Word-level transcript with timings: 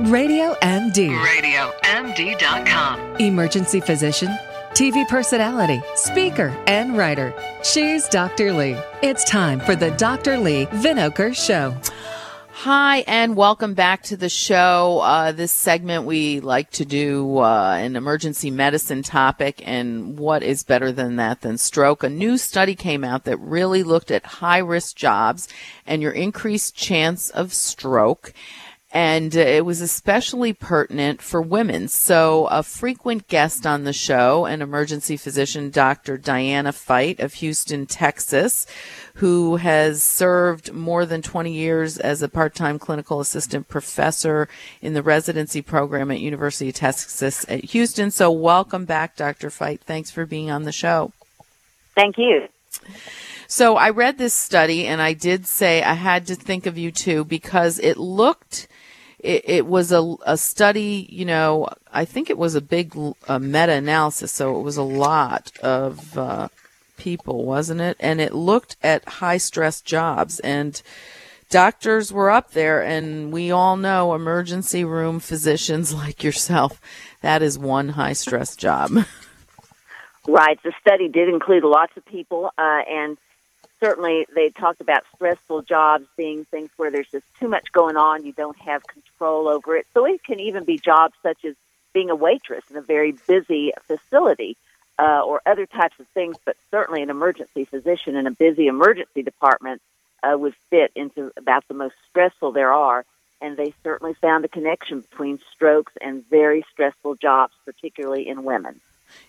Radio 0.00 0.54
MD. 0.60 1.08
RadioMD.com. 1.08 3.16
Emergency 3.16 3.80
physician, 3.80 4.28
TV 4.72 5.08
personality, 5.08 5.80
speaker, 5.94 6.54
and 6.66 6.98
writer. 6.98 7.32
She's 7.64 8.06
Dr. 8.08 8.52
Leigh. 8.52 8.78
It's 9.02 9.24
time 9.24 9.58
for 9.58 9.74
the 9.74 9.92
Dr. 9.92 10.36
Leigh 10.36 10.66
Vinocur 10.66 11.34
Show. 11.34 11.74
Hi, 12.50 13.04
and 13.06 13.36
welcome 13.36 13.72
back 13.72 14.02
to 14.04 14.18
the 14.18 14.28
show. 14.28 15.00
Uh, 15.02 15.32
this 15.32 15.52
segment, 15.52 16.04
we 16.04 16.40
like 16.40 16.70
to 16.72 16.84
do 16.84 17.38
uh, 17.38 17.76
an 17.78 17.96
emergency 17.96 18.50
medicine 18.50 19.02
topic, 19.02 19.62
and 19.66 20.18
what 20.18 20.42
is 20.42 20.62
better 20.62 20.92
than 20.92 21.16
that 21.16 21.40
than 21.40 21.56
stroke? 21.56 22.02
A 22.02 22.10
new 22.10 22.36
study 22.36 22.74
came 22.74 23.02
out 23.02 23.24
that 23.24 23.38
really 23.38 23.82
looked 23.82 24.10
at 24.10 24.26
high 24.26 24.58
risk 24.58 24.94
jobs 24.94 25.48
and 25.86 26.02
your 26.02 26.12
increased 26.12 26.76
chance 26.76 27.30
of 27.30 27.54
stroke 27.54 28.34
and 28.92 29.36
uh, 29.36 29.40
it 29.40 29.64
was 29.64 29.80
especially 29.80 30.52
pertinent 30.52 31.20
for 31.20 31.42
women. 31.42 31.88
So, 31.88 32.46
a 32.46 32.62
frequent 32.62 33.26
guest 33.28 33.66
on 33.66 33.84
the 33.84 33.92
show, 33.92 34.46
an 34.46 34.62
emergency 34.62 35.16
physician, 35.16 35.70
Dr. 35.70 36.16
Diana 36.16 36.72
Fite 36.72 37.20
of 37.20 37.34
Houston, 37.34 37.86
Texas, 37.86 38.66
who 39.14 39.56
has 39.56 40.02
served 40.02 40.72
more 40.72 41.04
than 41.04 41.20
20 41.20 41.52
years 41.52 41.98
as 41.98 42.22
a 42.22 42.28
part-time 42.28 42.78
clinical 42.78 43.20
assistant 43.20 43.68
professor 43.68 44.48
in 44.80 44.94
the 44.94 45.02
residency 45.02 45.62
program 45.62 46.10
at 46.10 46.20
University 46.20 46.68
of 46.68 46.76
Texas 46.76 47.44
at 47.48 47.64
Houston. 47.64 48.10
So, 48.10 48.30
welcome 48.30 48.84
back, 48.84 49.16
Dr. 49.16 49.50
Fite. 49.50 49.80
Thanks 49.80 50.10
for 50.10 50.26
being 50.26 50.50
on 50.50 50.62
the 50.62 50.72
show. 50.72 51.12
Thank 51.96 52.18
you. 52.18 52.46
So 53.48 53.76
I 53.76 53.90
read 53.90 54.18
this 54.18 54.34
study 54.34 54.86
and 54.86 55.00
I 55.00 55.12
did 55.12 55.46
say 55.46 55.82
I 55.82 55.94
had 55.94 56.26
to 56.26 56.34
think 56.34 56.66
of 56.66 56.76
you 56.76 56.90
too 56.90 57.24
because 57.24 57.78
it 57.78 57.96
looked 57.96 58.66
it, 59.18 59.48
it 59.48 59.66
was 59.66 59.92
a, 59.92 60.16
a 60.24 60.36
study, 60.36 61.06
you 61.10 61.24
know, 61.24 61.68
I 61.92 62.04
think 62.04 62.30
it 62.30 62.38
was 62.38 62.54
a 62.54 62.60
big 62.60 62.94
meta 62.94 63.72
analysis, 63.72 64.32
so 64.32 64.58
it 64.58 64.62
was 64.62 64.76
a 64.76 64.82
lot 64.82 65.52
of 65.62 66.16
uh, 66.16 66.48
people, 66.96 67.44
wasn't 67.44 67.80
it? 67.80 67.96
And 67.98 68.20
it 68.20 68.34
looked 68.34 68.76
at 68.82 69.08
high 69.08 69.38
stress 69.38 69.80
jobs, 69.80 70.38
and 70.40 70.80
doctors 71.50 72.12
were 72.12 72.30
up 72.30 72.52
there, 72.52 72.82
and 72.82 73.32
we 73.32 73.50
all 73.50 73.76
know 73.76 74.14
emergency 74.14 74.84
room 74.84 75.18
physicians 75.18 75.92
like 76.02 76.22
yourself, 76.22 76.80
that 77.22 77.42
is 77.42 77.58
one 77.58 77.90
high 77.90 78.12
stress 78.12 78.54
job. 78.54 78.92
Right. 80.28 80.60
The 80.62 80.72
study 80.80 81.08
did 81.08 81.28
include 81.28 81.64
lots 81.64 81.96
of 81.96 82.04
people, 82.04 82.50
uh, 82.58 82.80
and 82.88 83.16
certainly 83.80 84.26
they 84.34 84.50
talked 84.50 84.80
about 84.80 85.04
stressful 85.14 85.62
jobs 85.62 86.06
being 86.16 86.44
things 86.46 86.70
where 86.76 86.90
there's 86.90 87.08
just 87.10 87.26
too 87.38 87.48
much 87.48 87.70
going 87.72 87.96
on, 87.96 88.24
you 88.24 88.32
don't 88.32 88.58
have 88.58 88.86
control 88.86 89.48
over 89.48 89.76
it. 89.76 89.86
So 89.94 90.04
it 90.04 90.24
can 90.24 90.40
even 90.40 90.64
be 90.64 90.78
jobs 90.78 91.14
such 91.22 91.44
as 91.44 91.54
being 91.92 92.10
a 92.10 92.16
waitress 92.16 92.64
in 92.70 92.76
a 92.76 92.82
very 92.82 93.12
busy 93.26 93.72
facility 93.86 94.56
uh, 94.98 95.22
or 95.24 95.40
other 95.46 95.66
types 95.66 95.98
of 96.00 96.06
things, 96.08 96.36
but 96.44 96.56
certainly 96.70 97.02
an 97.02 97.10
emergency 97.10 97.64
physician 97.64 98.16
in 98.16 98.26
a 98.26 98.30
busy 98.30 98.66
emergency 98.66 99.22
department 99.22 99.80
uh, 100.22 100.36
would 100.36 100.54
fit 100.70 100.90
into 100.94 101.30
about 101.36 101.66
the 101.68 101.74
most 101.74 101.94
stressful 102.10 102.52
there 102.52 102.72
are. 102.72 103.04
And 103.40 103.56
they 103.56 103.74
certainly 103.84 104.14
found 104.14 104.46
a 104.46 104.48
connection 104.48 105.00
between 105.02 105.38
strokes 105.52 105.92
and 106.00 106.26
very 106.30 106.64
stressful 106.72 107.16
jobs, 107.16 107.52
particularly 107.66 108.26
in 108.26 108.44
women. 108.44 108.80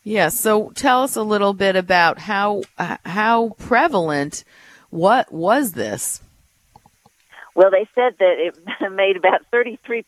Yeah. 0.03 0.29
So 0.29 0.71
tell 0.75 1.03
us 1.03 1.15
a 1.15 1.23
little 1.23 1.53
bit 1.53 1.75
about 1.75 2.19
how 2.19 2.63
how 2.77 3.49
prevalent 3.57 4.43
what 4.89 5.31
was 5.31 5.73
this? 5.73 6.21
Well, 7.55 7.71
they 7.71 7.87
said 7.95 8.15
that 8.19 8.37
it 8.37 8.91
made 8.91 9.17
about 9.17 9.41
33% 9.51 10.05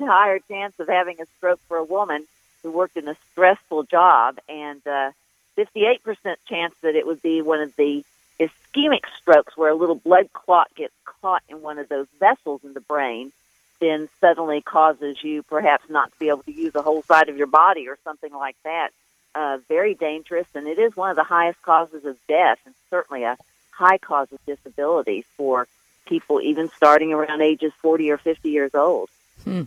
higher 0.00 0.40
chance 0.48 0.74
of 0.80 0.88
having 0.88 1.20
a 1.20 1.26
stroke 1.36 1.60
for 1.68 1.76
a 1.76 1.84
woman 1.84 2.24
who 2.62 2.72
worked 2.72 2.96
in 2.96 3.06
a 3.06 3.16
stressful 3.30 3.84
job 3.84 4.38
and 4.48 4.84
uh, 4.84 5.12
58% 5.56 6.00
chance 6.48 6.74
that 6.82 6.96
it 6.96 7.06
would 7.06 7.22
be 7.22 7.40
one 7.40 7.60
of 7.60 7.74
the 7.76 8.04
ischemic 8.40 9.02
strokes 9.20 9.56
where 9.56 9.70
a 9.70 9.74
little 9.74 9.94
blood 9.94 10.32
clot 10.32 10.74
gets 10.74 10.92
caught 11.04 11.42
in 11.48 11.62
one 11.62 11.78
of 11.78 11.88
those 11.88 12.06
vessels 12.18 12.60
in 12.64 12.72
the 12.72 12.80
brain 12.80 13.32
then 13.80 14.08
suddenly 14.20 14.60
causes 14.60 15.22
you 15.22 15.42
perhaps 15.44 15.88
not 15.88 16.10
to 16.10 16.18
be 16.18 16.28
able 16.28 16.42
to 16.42 16.52
use 16.52 16.74
a 16.74 16.82
whole 16.82 17.02
side 17.02 17.28
of 17.28 17.36
your 17.36 17.46
body 17.46 17.88
or 17.88 17.96
something 18.04 18.32
like 18.32 18.56
that 18.64 18.90
uh, 19.34 19.58
very 19.68 19.94
dangerous, 19.94 20.46
and 20.54 20.66
it 20.66 20.78
is 20.78 20.96
one 20.96 21.10
of 21.10 21.16
the 21.16 21.24
highest 21.24 21.60
causes 21.62 22.04
of 22.04 22.16
death, 22.26 22.58
and 22.64 22.74
certainly 22.90 23.24
a 23.24 23.36
high 23.70 23.98
cause 23.98 24.28
of 24.32 24.38
disability 24.46 25.24
for 25.36 25.66
people 26.06 26.40
even 26.40 26.68
starting 26.70 27.12
around 27.12 27.42
ages 27.42 27.72
40 27.80 28.10
or 28.10 28.18
50 28.18 28.50
years 28.50 28.74
old. 28.74 29.08
Hmm. 29.44 29.62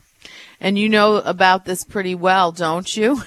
And 0.59 0.77
you 0.77 0.89
know 0.89 1.17
about 1.17 1.65
this 1.65 1.83
pretty 1.83 2.15
well, 2.15 2.51
don't 2.51 2.95
you? 2.95 3.21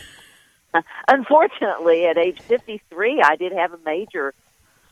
Unfortunately, 1.08 2.06
at 2.06 2.18
age 2.18 2.40
53, 2.40 3.22
I 3.22 3.36
did 3.36 3.52
have 3.52 3.72
a 3.72 3.78
major 3.84 4.34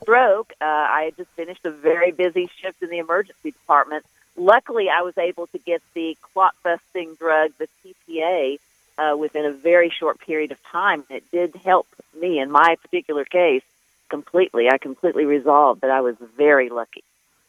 stroke. 0.01 0.53
Uh, 0.61 0.65
I 0.65 1.03
had 1.05 1.17
just 1.17 1.29
finished 1.31 1.65
a 1.65 1.71
very 1.71 2.11
busy 2.11 2.49
shift 2.61 2.81
in 2.81 2.89
the 2.89 2.99
emergency 2.99 3.51
department. 3.51 4.05
Luckily, 4.35 4.89
I 4.89 5.01
was 5.01 5.17
able 5.17 5.47
to 5.47 5.57
get 5.59 5.81
the 5.93 6.17
clot 6.21 6.55
busting 6.63 7.15
drug, 7.15 7.51
the 7.57 7.67
TPA, 7.83 8.59
uh, 8.97 9.15
within 9.17 9.45
a 9.45 9.51
very 9.51 9.89
short 9.89 10.19
period 10.19 10.51
of 10.51 10.57
time. 10.71 11.03
It 11.09 11.23
did 11.31 11.55
help 11.55 11.87
me 12.19 12.39
in 12.39 12.51
my 12.51 12.75
particular 12.81 13.25
case 13.25 13.63
completely. 14.09 14.69
I 14.69 14.77
completely 14.77 15.25
resolved 15.25 15.81
that 15.81 15.89
I 15.89 16.01
was 16.01 16.15
very 16.37 16.69
lucky. 16.69 17.03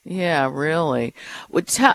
Yeah, 0.06 0.50
really. 0.53 1.15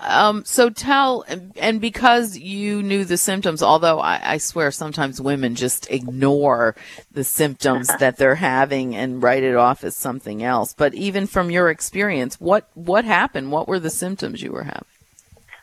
Um, 0.02 0.44
so 0.44 0.72
tell, 0.72 1.26
and 1.56 1.80
because 1.80 2.36
you 2.36 2.82
knew 2.82 3.06
the 3.06 3.18
symptoms, 3.18 3.62
although 3.62 4.00
I, 4.00 4.34
I 4.34 4.38
swear 4.38 4.72
sometimes 4.72 5.22
women 5.22 5.54
just 5.54 5.90
ignore 5.92 6.76
the 7.12 7.24
symptoms 7.24 7.88
that 8.00 8.18
they're 8.18 8.34
having 8.34 8.96
and 8.96 9.22
write 9.22 9.44
it 9.44 9.56
off 9.56 9.84
as 9.84 9.96
something 9.96 10.44
else. 10.44 10.74
But 10.74 10.96
even 10.96 11.28
from 11.28 11.52
your 11.52 11.70
experience, 11.70 12.42
what 12.42 12.68
what 12.74 13.06
happened? 13.06 13.52
What 13.52 13.68
were 13.68 13.80
the 13.80 13.92
symptoms 13.92 14.42
you 14.42 14.52
were 14.52 14.64
having? 14.64 14.86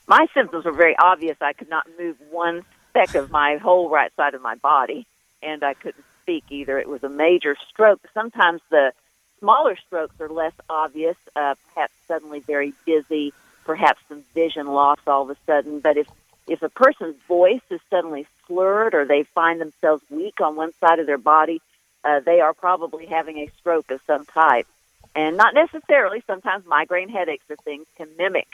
My 0.07 0.27
symptoms 0.33 0.65
were 0.65 0.73
very 0.73 0.97
obvious. 0.97 1.37
I 1.41 1.53
could 1.53 1.69
not 1.69 1.87
move 1.99 2.17
one 2.31 2.63
speck 2.97 3.15
of 3.15 3.31
my 3.31 3.57
whole 3.57 3.91
right 3.91 4.15
side 4.17 4.35
of 4.35 4.43
my 4.43 4.55
body, 4.55 5.07
and 5.43 5.63
I 5.63 5.75
couldn't 5.75 6.05
speak 6.23 6.45
either. 6.49 6.79
It 6.79 6.89
was 6.89 7.05
a 7.05 7.09
major 7.09 7.57
stroke. 7.69 8.01
Sometimes 8.15 8.63
the 8.71 8.93
smaller 9.39 9.77
strokes 9.87 10.19
are 10.21 10.29
less 10.31 10.55
obvious, 10.71 11.17
uh, 11.35 11.57
perhaps 11.75 11.93
suddenly 12.09 12.41
very 12.41 12.73
dizzy, 12.87 13.35
perhaps 13.65 14.01
some 14.09 14.23
vision 14.35 14.67
loss 14.67 14.99
all 15.07 15.23
of 15.23 15.31
a 15.31 15.37
sudden. 15.47 15.81
But 15.81 15.99
if 15.99 16.09
if 16.49 16.63
a 16.63 16.69
person's 16.69 17.17
voice 17.27 17.61
is 17.71 17.81
suddenly 17.91 18.27
slurred 18.47 18.95
or 18.95 19.05
they 19.05 19.25
find 19.25 19.61
themselves 19.61 20.03
weak 20.11 20.41
on 20.41 20.55
one 20.55 20.73
side 20.81 21.01
of 21.01 21.07
their 21.07 21.19
body, 21.19 21.61
uh, 22.05 22.21
they 22.21 22.41
are 22.41 22.55
probably 22.55 23.07
having 23.07 23.39
a 23.39 23.51
stroke 23.59 23.91
of 23.91 24.01
some 24.07 24.25
type. 24.25 24.67
And 25.15 25.37
not 25.37 25.55
necessarily, 25.55 26.23
sometimes 26.27 26.65
migraine 26.65 27.09
headaches 27.09 27.45
or 27.51 27.57
things 27.57 27.87
can 27.97 28.09
mimic 28.17 28.47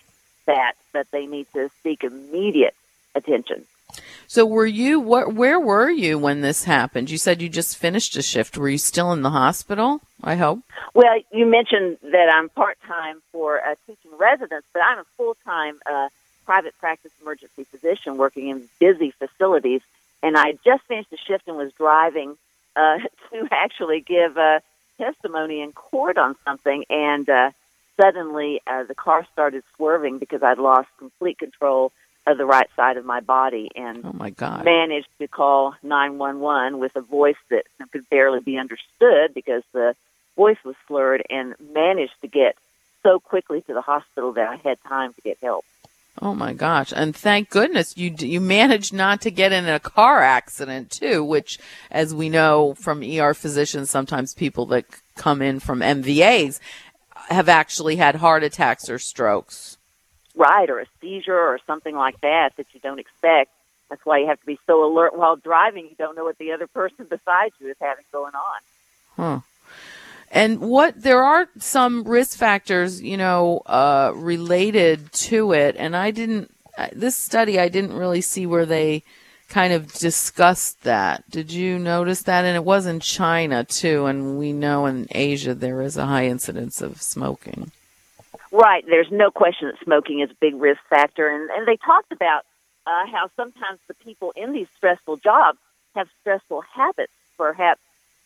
that, 0.47 0.73
but 0.93 1.07
they 1.11 1.27
need 1.27 1.47
to 1.53 1.71
seek 1.83 2.03
immediate 2.03 2.75
attention. 3.15 3.67
So 4.27 4.47
were 4.47 4.67
you 4.67 5.01
what 5.01 5.35
where 5.35 5.61
were 5.61 5.91
you 5.91 6.19
when 6.19 6.41
this 6.41 6.65
happened? 6.65 7.11
You 7.11 7.19
said 7.19 7.43
you 7.43 7.49
just 7.49 7.77
finished 7.77 8.17
a 8.17 8.23
shift. 8.23 8.57
Were 8.57 8.69
you 8.69 8.79
still 8.79 9.13
in 9.13 9.23
the 9.23 9.31
hospital? 9.31 10.01
I 10.23 10.37
hope. 10.37 10.61
Well, 10.95 11.21
you 11.33 11.47
mentioned 11.47 11.99
that 12.03 12.33
I'm 12.33 12.49
part-time 12.49 13.23
for 13.33 13.61
uh, 13.61 13.75
teaching 13.87 14.13
residents, 14.19 14.67
but 14.73 14.83
I'm 14.83 14.99
a 14.99 15.05
full-time 15.17 15.81
uh, 15.91 16.09
private 16.45 16.79
practice 16.79 17.13
emergency 17.21 17.65
physician 17.65 18.17
working 18.17 18.49
in 18.49 18.69
busy 18.79 19.13
facilities, 19.13 19.81
and 20.23 20.37
I 20.37 20.59
just 20.65 20.85
finished 20.85 21.13
a 21.13 21.17
shift 21.17 21.49
and 21.49 21.57
was 21.57 21.73
driving 21.73 22.37
uh, 22.77 22.99
to 23.33 23.49
actually 23.51 24.01
give 24.01 24.37
a 24.37 24.63
testimony 24.99 25.61
in 25.61 25.73
court 25.73 26.19
on 26.19 26.37
something 26.45 26.85
and 26.89 27.29
uh, 27.29 27.51
suddenly 28.01 28.61
uh, 28.67 28.85
the 28.85 28.95
car 28.95 29.27
started 29.33 29.63
swerving 29.77 30.19
because 30.19 30.43
I'd 30.43 30.59
lost 30.59 30.89
complete 30.99 31.39
control 31.39 31.93
of 32.27 32.39
the 32.39 32.47
right 32.47 32.69
side 32.77 32.97
of 32.97 33.05
my 33.05 33.21
body 33.21 33.69
and 33.75 34.05
oh 34.05 34.13
my 34.13 34.31
God. 34.31 34.65
managed 34.65 35.09
to 35.19 35.27
call 35.27 35.75
911 35.83 36.79
with 36.79 36.95
a 36.95 37.01
voice 37.01 37.37
that 37.51 37.65
could 37.91 38.09
barely 38.11 38.41
be 38.41 38.59
understood 38.59 39.35
because 39.35 39.63
the 39.73 39.97
voice 40.37 40.59
was 40.65 40.77
slurred 40.87 41.25
and 41.29 41.55
managed 41.75 42.15
to 42.21 42.29
get 42.29 42.57
so 43.03 43.19
quickly 43.19 43.61
to 43.63 43.75
the 43.75 43.81
hospital 43.81 44.33
that 44.33 44.49
I 44.49 44.57
had 44.57 44.79
time 44.87 45.13
to 45.15 45.21
get 45.23 45.39
help. 45.43 45.65
Oh 46.21 46.35
my 46.35 46.53
gosh. 46.53 46.93
And 46.95 47.17
thank 47.17 47.49
goodness 47.49 47.97
you 47.97 48.15
you 48.19 48.41
managed 48.41 48.93
not 48.93 49.23
to 49.23 49.31
get 49.31 49.51
in 49.51 49.67
a 49.67 49.81
car 49.81 50.21
accident 50.21 50.91
too, 50.91 51.25
which 51.25 51.59
as 51.91 52.15
we 52.15 52.29
know 52.29 52.75
from 52.75 53.03
ER 53.03 53.35
physicians 53.35 53.91
sometimes 53.91 54.35
people 54.35 54.67
that 54.67 54.85
come 55.17 55.41
in 55.41 55.59
from 55.59 55.81
MVAs 55.81 56.61
have 57.29 57.49
actually 57.49 57.97
had 57.97 58.17
heart 58.17 58.45
attacks 58.45 58.91
or 58.91 58.99
strokes 58.99 59.79
right 60.35 60.69
or 60.69 60.81
a 60.81 60.87
seizure 61.01 61.39
or 61.39 61.59
something 61.67 61.95
like 61.95 62.21
that 62.21 62.57
that 62.57 62.67
you 62.73 62.81
don't 62.81 62.99
expect. 62.99 63.51
That's 63.91 64.05
why 64.05 64.19
you 64.19 64.27
have 64.29 64.41
to 64.41 64.47
be 64.47 64.59
so 64.67 64.85
alert 64.85 65.17
while 65.17 65.37
driving. 65.37 65.85
You 65.85 65.97
don't 65.99 66.17
know 66.17 66.25
what 66.25 66.39
the 66.39 66.53
other 66.53 66.67
person 66.67 67.05
beside 67.05 67.53
you 67.61 67.69
is 67.69 67.77
having 67.81 68.05
going 68.11 68.35
on. 68.35 68.61
Huh. 69.17 69.41
And 70.31 70.61
what 70.61 71.03
there 71.03 71.23
are 71.23 71.47
some 71.59 72.05
risk 72.05 72.39
factors, 72.39 73.03
you 73.03 73.19
know, 73.19 73.61
uh, 73.67 74.13
related 74.15 75.13
to 75.13 75.53
it, 75.53 75.77
and 75.79 75.95
I 75.95 76.11
didn't 76.11 76.51
this 76.93 77.17
study 77.17 77.61
I 77.61 77.69
didn't 77.69 77.93
really 77.93 78.23
see 78.23 78.47
where 78.47 78.67
they 78.67 79.03
kind 79.49 79.75
of 79.75 79.93
discussed 79.93 80.83
that. 80.83 81.31
Did 81.31 81.53
you 81.53 81.79
notice 81.79 82.23
that? 82.23 82.47
And 82.47 82.57
it 82.57 82.65
was 82.65 82.87
in 82.87 83.01
China 83.01 83.65
too, 83.65 84.07
and 84.07 84.39
we 84.39 84.53
know 84.53 84.87
in 84.87 85.07
Asia 85.11 85.55
there 85.55 85.83
is 85.83 85.99
a 85.99 86.07
high 86.07 86.27
incidence 86.27 86.81
of 86.81 87.03
smoking. 87.03 87.71
Right. 88.53 88.85
There's 88.87 89.11
no 89.11 89.31
question 89.31 89.69
that 89.69 89.83
smoking 89.83 90.21
is 90.21 90.31
a 90.31 90.35
big 90.35 90.55
risk 90.55 90.81
factor, 90.91 91.27
and 91.27 91.51
and 91.51 91.67
they 91.67 91.77
talked 91.77 92.13
about 92.13 92.45
uh, 92.87 93.07
how 93.11 93.31
sometimes 93.35 93.81
the 93.89 93.95
people 93.95 94.33
in 94.37 94.53
these 94.53 94.69
stressful 94.77 95.17
jobs 95.17 95.59
have 95.95 96.09
stressful 96.21 96.63
habits, 96.75 97.13
perhaps 97.39 97.81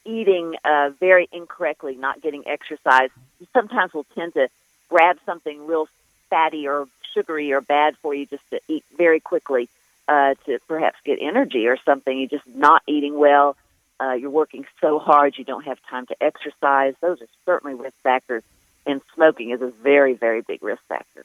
eating 0.05 0.57
uh, 0.65 0.91
very 0.99 1.29
incorrectly, 1.33 1.95
not 1.95 2.21
getting 2.21 2.47
exercise. 2.47 3.11
Sometimes 3.53 3.95
will 3.95 4.07
tend 4.17 4.35
to 4.35 4.49
grab 4.89 5.19
something 5.25 5.65
real 5.67 5.89
fatty 6.29 6.67
or 6.67 6.89
sugary 7.15 7.53
or 7.53 7.61
bad 7.61 7.97
for 8.03 8.13
you 8.13 8.27
just 8.27 8.49
to 8.51 8.61
eat 8.69 8.85
very 8.97 9.21
quickly 9.21 9.69
uh, 10.09 10.35
to 10.47 10.59
perhaps 10.67 10.97
get 11.05 11.19
energy 11.21 11.67
or 11.67 11.77
something. 11.85 12.19
You're 12.19 12.29
just 12.29 12.47
not 12.49 12.83
eating 12.87 13.17
well. 13.17 13.57
Uh, 14.01 14.13
you're 14.13 14.31
working 14.31 14.67
so 14.81 14.99
hard 14.99 15.39
you 15.39 15.45
don't 15.45 15.65
have 15.65 15.79
time 15.89 16.07
to 16.07 16.17
exercise. 16.21 16.95
Those 17.01 17.23
are 17.23 17.29
certainly 17.45 17.75
risk 17.75 17.97
factors, 18.03 18.43
and 18.87 19.01
smoking 19.15 19.51
is 19.51 19.61
a 19.61 19.71
very, 19.83 20.15
very 20.15 20.43
big 20.43 20.63
risk 20.63 20.83
factor. 20.89 21.25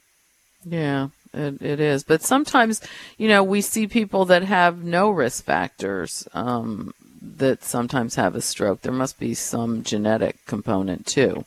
Yeah, 0.64 1.08
it, 1.32 1.60
it 1.62 1.80
is. 1.80 2.04
But 2.04 2.22
sometimes, 2.22 2.80
you 3.18 3.28
know, 3.28 3.42
we 3.42 3.60
see 3.60 3.86
people 3.86 4.26
that 4.26 4.42
have 4.42 4.84
no 4.84 5.10
risk 5.10 5.44
factors 5.44 6.26
um, 6.34 6.92
that 7.20 7.64
sometimes 7.64 8.14
have 8.16 8.34
a 8.34 8.40
stroke. 8.40 8.82
There 8.82 8.92
must 8.92 9.18
be 9.18 9.34
some 9.34 9.82
genetic 9.82 10.44
component 10.46 11.06
too. 11.06 11.44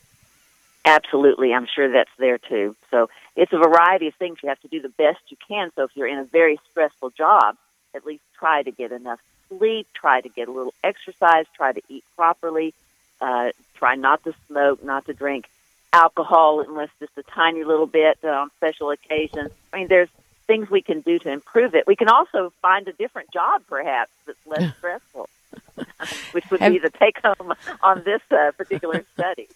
Absolutely, 0.84 1.52
I'm 1.52 1.66
sure 1.66 1.90
that's 1.90 2.10
there 2.18 2.38
too. 2.38 2.76
So 2.90 3.08
it's 3.34 3.52
a 3.52 3.58
variety 3.58 4.06
of 4.06 4.14
things. 4.14 4.38
You 4.42 4.48
have 4.48 4.60
to 4.60 4.68
do 4.68 4.80
the 4.80 4.88
best 4.88 5.18
you 5.28 5.36
can. 5.48 5.70
So 5.74 5.84
if 5.84 5.90
you're 5.94 6.06
in 6.06 6.18
a 6.18 6.24
very 6.24 6.58
stressful 6.70 7.10
job, 7.10 7.56
at 7.94 8.06
least 8.06 8.22
try 8.38 8.62
to 8.62 8.70
get 8.70 8.92
enough 8.92 9.18
sleep, 9.48 9.88
try 9.94 10.20
to 10.20 10.28
get 10.28 10.48
a 10.48 10.52
little 10.52 10.74
exercise, 10.84 11.46
try 11.56 11.72
to 11.72 11.82
eat 11.88 12.04
properly, 12.14 12.74
uh, 13.20 13.50
try 13.74 13.94
not 13.96 14.22
to 14.24 14.34
smoke, 14.46 14.84
not 14.84 15.06
to 15.06 15.14
drink 15.14 15.48
alcohol 15.92 16.64
unless 16.66 16.88
just 16.98 17.12
a 17.16 17.22
tiny 17.22 17.64
little 17.64 17.86
bit 17.86 18.18
uh, 18.24 18.28
on 18.28 18.50
special 18.56 18.90
occasions. 18.90 19.50
I 19.72 19.78
mean, 19.78 19.88
there's 19.88 20.08
things 20.46 20.70
we 20.70 20.82
can 20.82 21.00
do 21.00 21.18
to 21.20 21.30
improve 21.30 21.74
it. 21.74 21.86
We 21.86 21.96
can 21.96 22.08
also 22.08 22.52
find 22.62 22.86
a 22.88 22.92
different 22.92 23.32
job, 23.32 23.62
perhaps, 23.68 24.10
that's 24.26 24.38
less 24.46 24.76
stressful, 24.78 25.28
which 26.32 26.44
would 26.50 26.60
be 26.60 26.78
the 26.78 26.90
take 26.90 27.18
home 27.22 27.54
on 27.82 28.02
this 28.04 28.22
uh, 28.30 28.52
particular 28.52 29.04
study. 29.14 29.48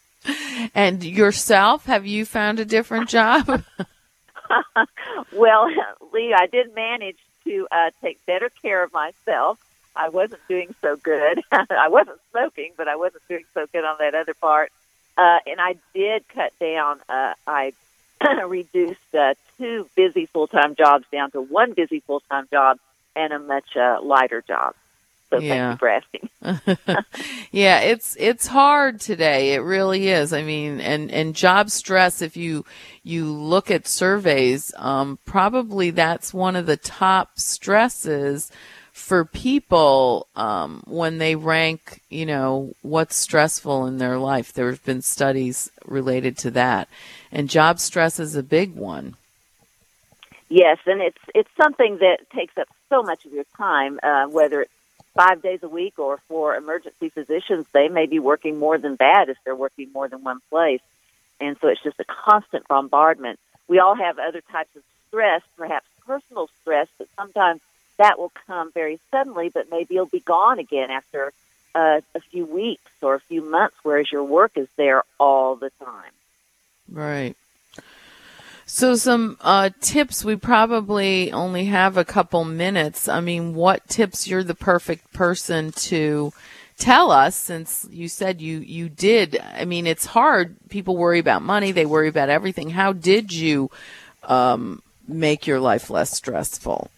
And 0.74 1.02
yourself, 1.02 1.86
have 1.86 2.06
you 2.06 2.24
found 2.26 2.60
a 2.60 2.64
different 2.64 3.08
job? 3.08 3.46
well, 5.32 5.68
Leigh, 6.12 6.34
I 6.34 6.46
did 6.46 6.74
manage 6.74 7.18
to 7.44 7.66
uh, 7.70 7.90
take 8.02 8.24
better 8.26 8.50
care 8.62 8.82
of 8.82 8.92
myself. 8.92 9.58
I 9.96 10.08
wasn't 10.08 10.40
doing 10.48 10.74
so 10.80 10.96
good. 10.96 11.42
I 11.52 11.88
wasn't 11.88 12.18
smoking, 12.30 12.72
but 12.76 12.88
I 12.88 12.96
wasn't 12.96 13.26
doing 13.28 13.44
so 13.54 13.66
good 13.72 13.84
on 13.84 13.96
that 13.98 14.14
other 14.14 14.34
part. 14.34 14.72
Uh, 15.20 15.38
and 15.46 15.60
I 15.60 15.76
did 15.92 16.26
cut 16.28 16.50
down. 16.58 16.98
Uh, 17.06 17.34
I 17.46 17.74
reduced 18.46 19.14
uh, 19.14 19.34
two 19.58 19.86
busy 19.94 20.24
full 20.24 20.46
time 20.46 20.74
jobs 20.74 21.04
down 21.12 21.30
to 21.32 21.42
one 21.42 21.74
busy 21.74 22.00
full 22.00 22.22
time 22.30 22.48
job 22.50 22.78
and 23.14 23.30
a 23.34 23.38
much 23.38 23.76
uh, 23.76 23.98
lighter 24.02 24.42
job. 24.48 24.74
So 25.28 25.38
yeah. 25.38 25.76
thank 25.76 25.76
you 25.76 25.78
for 25.78 26.68
asking. 26.80 27.04
yeah, 27.52 27.80
it's 27.80 28.16
it's 28.18 28.46
hard 28.46 28.98
today. 28.98 29.52
It 29.52 29.58
really 29.58 30.08
is. 30.08 30.32
I 30.32 30.42
mean, 30.42 30.80
and 30.80 31.10
and 31.10 31.36
job 31.36 31.70
stress. 31.70 32.22
If 32.22 32.38
you 32.38 32.64
you 33.02 33.26
look 33.26 33.70
at 33.70 33.86
surveys, 33.86 34.72
um, 34.78 35.18
probably 35.26 35.90
that's 35.90 36.32
one 36.32 36.56
of 36.56 36.64
the 36.64 36.78
top 36.78 37.38
stresses 37.38 38.50
for 38.92 39.24
people 39.24 40.26
um, 40.36 40.82
when 40.86 41.18
they 41.18 41.36
rank. 41.36 42.00
You 42.08 42.26
know 42.26 42.74
what's 42.82 43.16
stressful 43.16 43.86
in 43.86 43.98
their 43.98 44.18
life. 44.18 44.52
There 44.52 44.70
have 44.70 44.84
been 44.84 45.02
studies 45.02 45.70
related 45.84 46.36
to 46.38 46.50
that, 46.52 46.88
and 47.32 47.48
job 47.48 47.78
stress 47.78 48.18
is 48.20 48.36
a 48.36 48.42
big 48.42 48.74
one. 48.74 49.16
Yes, 50.48 50.78
and 50.86 51.00
it's 51.00 51.22
it's 51.34 51.50
something 51.60 51.98
that 51.98 52.18
takes 52.30 52.58
up 52.58 52.68
so 52.88 53.02
much 53.02 53.24
of 53.24 53.32
your 53.32 53.44
time, 53.56 54.00
uh, 54.02 54.26
whether 54.26 54.62
it's 54.62 54.72
five 55.14 55.42
days 55.42 55.60
a 55.62 55.68
week, 55.68 55.98
or 55.98 56.18
for 56.28 56.56
emergency 56.56 57.08
physicians, 57.08 57.66
they 57.72 57.88
may 57.88 58.06
be 58.06 58.18
working 58.18 58.58
more 58.58 58.78
than 58.78 58.96
that 58.96 59.28
if 59.28 59.36
they're 59.44 59.56
working 59.56 59.90
more 59.92 60.08
than 60.08 60.22
one 60.22 60.40
place. 60.50 60.80
And 61.40 61.56
so 61.60 61.68
it's 61.68 61.82
just 61.82 61.98
a 62.00 62.04
constant 62.04 62.68
bombardment. 62.68 63.38
We 63.66 63.78
all 63.78 63.94
have 63.94 64.18
other 64.18 64.42
types 64.52 64.74
of 64.76 64.82
stress, 65.08 65.42
perhaps 65.56 65.86
personal 66.06 66.48
stress, 66.60 66.88
but 66.98 67.08
sometimes 67.16 67.60
that 68.00 68.18
will 68.18 68.32
come 68.46 68.72
very 68.72 68.98
suddenly, 69.10 69.50
but 69.50 69.70
maybe 69.70 69.94
you'll 69.94 70.06
be 70.06 70.20
gone 70.20 70.58
again 70.58 70.90
after 70.90 71.34
uh, 71.74 72.00
a 72.14 72.20
few 72.20 72.46
weeks 72.46 72.90
or 73.02 73.14
a 73.14 73.20
few 73.20 73.42
months, 73.42 73.76
whereas 73.82 74.10
your 74.10 74.24
work 74.24 74.52
is 74.56 74.68
there 74.76 75.02
all 75.18 75.54
the 75.54 75.70
time. 75.84 76.12
Right. 76.90 77.36
So, 78.64 78.94
some 78.94 79.36
uh, 79.42 79.68
tips. 79.80 80.24
We 80.24 80.36
probably 80.36 81.30
only 81.30 81.66
have 81.66 81.98
a 81.98 82.04
couple 82.04 82.44
minutes. 82.44 83.06
I 83.06 83.20
mean, 83.20 83.54
what 83.54 83.86
tips 83.86 84.26
you're 84.26 84.44
the 84.44 84.54
perfect 84.54 85.12
person 85.12 85.72
to 85.72 86.32
tell 86.78 87.10
us 87.10 87.36
since 87.36 87.86
you 87.90 88.08
said 88.08 88.40
you 88.40 88.60
you 88.60 88.88
did 88.88 89.38
i 89.54 89.66
mean 89.66 89.86
it's 89.86 90.06
hard 90.06 90.56
people 90.70 90.96
worry 90.96 91.18
about 91.18 91.42
money 91.42 91.72
they 91.72 91.84
worry 91.84 92.08
about 92.08 92.30
everything 92.30 92.70
how 92.70 92.90
did 92.90 93.30
you 93.30 93.70
um, 94.24 94.82
make 95.06 95.46
your 95.46 95.60
life 95.60 95.90
less 95.90 96.10
stressful 96.10 96.90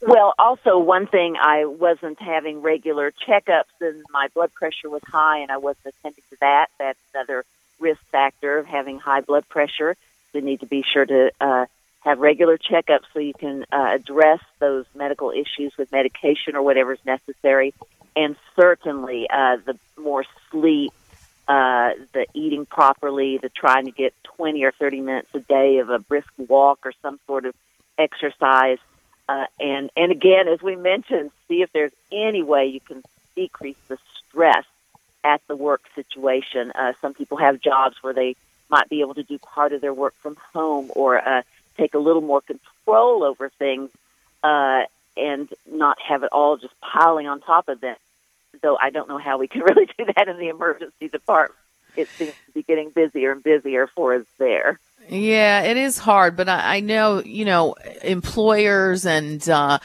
well 0.00 0.34
also 0.38 0.78
one 0.78 1.06
thing 1.06 1.36
i 1.40 1.64
wasn't 1.64 2.20
having 2.20 2.62
regular 2.62 3.12
checkups 3.26 3.64
and 3.80 4.02
my 4.10 4.28
blood 4.34 4.52
pressure 4.54 4.90
was 4.90 5.02
high 5.06 5.38
and 5.38 5.50
i 5.50 5.56
wasn't 5.56 5.86
attending 5.86 6.22
to 6.30 6.36
that 6.40 6.66
that's 6.78 6.98
another 7.14 7.44
risk 7.80 8.00
factor 8.10 8.58
of 8.58 8.66
having 8.66 8.98
high 8.98 9.20
blood 9.20 9.48
pressure 9.48 9.96
we 10.34 10.40
need 10.40 10.60
to 10.60 10.66
be 10.66 10.82
sure 10.82 11.06
to 11.06 11.30
uh, 11.40 11.66
have 12.04 12.18
regular 12.18 12.58
checkups 12.58 13.04
so 13.12 13.18
you 13.18 13.32
can 13.32 13.64
uh, 13.72 13.92
address 13.94 14.40
those 14.58 14.84
medical 14.94 15.30
issues 15.30 15.72
with 15.78 15.90
medication 15.90 16.54
or 16.54 16.62
whatever 16.62 16.92
is 16.92 17.04
necessary. 17.06 17.72
And 18.14 18.36
certainly, 18.54 19.26
uh, 19.30 19.56
the 19.64 19.78
more 19.96 20.24
sleep, 20.50 20.92
uh, 21.48 21.90
the 22.12 22.26
eating 22.34 22.66
properly, 22.66 23.38
the 23.38 23.48
trying 23.48 23.86
to 23.86 23.90
get 23.90 24.12
20 24.24 24.64
or 24.64 24.72
30 24.72 25.00
minutes 25.00 25.28
a 25.34 25.40
day 25.40 25.78
of 25.78 25.88
a 25.88 25.98
brisk 25.98 26.28
walk 26.36 26.80
or 26.84 26.92
some 27.00 27.18
sort 27.26 27.46
of 27.46 27.54
exercise. 27.98 28.78
Uh, 29.28 29.46
and, 29.58 29.90
and 29.96 30.12
again, 30.12 30.48
as 30.48 30.60
we 30.60 30.76
mentioned, 30.76 31.30
see 31.48 31.62
if 31.62 31.72
there's 31.72 31.92
any 32.12 32.42
way 32.42 32.66
you 32.66 32.80
can 32.80 33.02
decrease 33.34 33.76
the 33.88 33.98
stress 34.28 34.64
at 35.22 35.40
the 35.48 35.56
work 35.56 35.82
situation. 35.94 36.72
Uh, 36.74 36.92
some 37.00 37.14
people 37.14 37.38
have 37.38 37.60
jobs 37.60 37.96
where 38.02 38.12
they 38.12 38.36
might 38.70 38.88
be 38.88 39.00
able 39.00 39.14
to 39.14 39.22
do 39.22 39.38
part 39.38 39.72
of 39.72 39.80
their 39.80 39.94
work 39.94 40.14
from 40.18 40.36
home 40.52 40.90
or 40.94 41.16
uh, 41.16 41.42
take 41.76 41.94
a 41.94 41.98
little 41.98 42.22
more 42.22 42.42
control 42.42 43.24
over 43.24 43.48
things 43.48 43.90
uh, 44.42 44.82
and 45.16 45.48
not 45.70 46.00
have 46.00 46.22
it 46.22 46.30
all 46.32 46.56
just 46.56 46.78
piling 46.80 47.26
on 47.26 47.40
top 47.40 47.68
of 47.68 47.80
them. 47.80 47.96
Though 48.62 48.76
I 48.76 48.90
don't 48.90 49.08
know 49.08 49.18
how 49.18 49.38
we 49.38 49.48
can 49.48 49.62
really 49.68 49.86
do 49.98 50.06
that 50.14 50.28
in 50.28 50.38
the 50.38 50.48
emergency 50.48 51.08
department. 51.08 51.58
It 51.96 52.08
seems 52.08 52.32
to 52.46 52.52
be 52.52 52.62
getting 52.62 52.90
busier 52.90 53.32
and 53.32 53.42
busier 53.42 53.86
for 53.86 54.14
us 54.14 54.26
there. 54.38 54.80
Yeah, 55.08 55.62
it 55.62 55.76
is 55.76 55.98
hard, 55.98 56.36
but 56.36 56.48
I, 56.48 56.76
I 56.76 56.80
know, 56.80 57.22
you 57.22 57.44
know, 57.44 57.74
employers 58.02 59.04
and, 59.04 59.46
uh, 59.48 59.78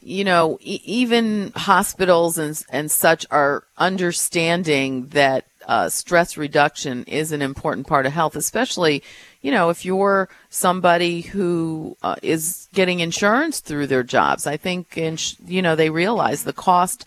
you 0.00 0.24
know, 0.24 0.58
e- 0.60 0.80
even 0.84 1.52
hospitals 1.54 2.38
and, 2.38 2.60
and 2.70 2.90
such 2.90 3.26
are 3.30 3.64
understanding 3.76 5.08
that 5.08 5.44
uh, 5.68 5.88
stress 5.88 6.36
reduction 6.36 7.04
is 7.04 7.32
an 7.32 7.42
important 7.42 7.86
part 7.86 8.06
of 8.06 8.12
health, 8.12 8.34
especially, 8.34 9.02
you 9.42 9.50
know, 9.52 9.68
if 9.70 9.84
you're 9.84 10.28
somebody 10.48 11.20
who 11.20 11.96
uh, 12.02 12.16
is 12.22 12.68
getting 12.72 13.00
insurance 13.00 13.60
through 13.60 13.86
their 13.86 14.02
jobs. 14.02 14.46
I 14.46 14.56
think, 14.56 14.96
ins- 14.96 15.36
you 15.46 15.62
know, 15.62 15.76
they 15.76 15.90
realize 15.90 16.44
the 16.44 16.52
cost 16.52 17.04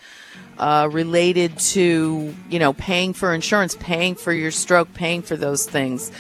uh, 0.58 0.88
related 0.92 1.58
to, 1.58 2.34
you 2.50 2.60
know, 2.60 2.74
paying 2.74 3.12
for 3.14 3.34
insurance, 3.34 3.76
paying 3.80 4.16
for 4.16 4.32
your 4.32 4.52
stroke, 4.52 4.94
paying 4.94 5.22
for 5.24 5.36
those 5.36 5.66
things 5.66 6.12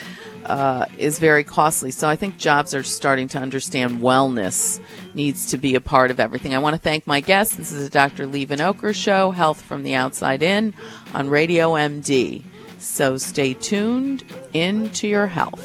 uh, 0.45 0.85
is 0.97 1.19
very 1.19 1.43
costly. 1.43 1.91
So 1.91 2.07
I 2.07 2.15
think 2.15 2.37
jobs 2.37 2.73
are 2.73 2.83
starting 2.83 3.27
to 3.29 3.39
understand 3.39 3.99
wellness 3.99 4.79
needs 5.13 5.47
to 5.51 5.57
be 5.57 5.75
a 5.75 5.81
part 5.81 6.11
of 6.11 6.19
everything. 6.19 6.53
I 6.53 6.59
want 6.59 6.75
to 6.75 6.81
thank 6.81 7.07
my 7.07 7.21
guests. 7.21 7.55
This 7.55 7.71
is 7.71 7.87
a 7.87 7.89
Dr. 7.89 8.27
Leigh 8.27 8.45
Vinocur 8.45 8.93
show, 8.93 9.31
Health 9.31 9.61
from 9.61 9.83
the 9.83 9.95
Outside 9.95 10.43
In 10.43 10.73
on 11.13 11.29
Radio 11.29 11.71
MD. 11.71 12.43
So 12.79 13.17
stay 13.17 13.53
tuned 13.53 14.23
into 14.53 15.07
your 15.07 15.27
health. 15.27 15.61